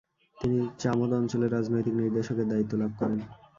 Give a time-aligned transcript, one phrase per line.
[0.37, 3.19] তিনি চামদ অঞ্চলের রাজনৈতিক নির্দেশকের দায়িত্ব লাভ করেন।